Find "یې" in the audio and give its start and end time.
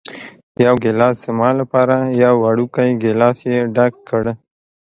3.51-3.57